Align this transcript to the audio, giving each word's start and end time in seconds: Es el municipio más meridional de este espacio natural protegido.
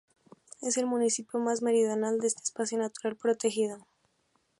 Es 0.63 0.77
el 0.77 0.87
municipio 0.87 1.39
más 1.39 1.61
meridional 1.61 2.17
de 2.17 2.25
este 2.25 2.41
espacio 2.41 2.79
natural 2.79 3.15
protegido. 3.17 3.85